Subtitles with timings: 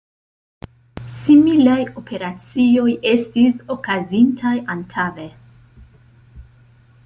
[1.25, 5.29] Similaj operacioj estis okazintaj antaŭe.